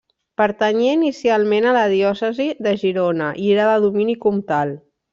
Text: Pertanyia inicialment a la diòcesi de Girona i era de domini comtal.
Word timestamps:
Pertanyia 0.41 0.93
inicialment 0.99 1.69
a 1.71 1.75
la 1.77 1.85
diòcesi 1.93 2.49
de 2.69 2.75
Girona 2.87 3.31
i 3.47 3.55
era 3.59 3.71
de 3.75 3.81
domini 3.89 4.21
comtal. 4.29 4.79